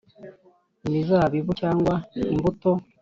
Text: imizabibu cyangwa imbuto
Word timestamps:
imizabibu 0.87 1.51
cyangwa 1.61 1.93
imbuto 2.33 2.69